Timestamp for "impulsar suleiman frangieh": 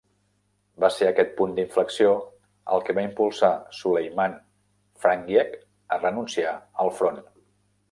3.09-5.55